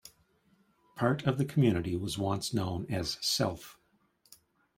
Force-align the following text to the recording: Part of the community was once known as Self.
Part 0.95 1.27
of 1.27 1.37
the 1.37 1.45
community 1.45 1.95
was 1.95 2.17
once 2.17 2.55
known 2.55 2.87
as 2.89 3.19
Self. 3.21 3.77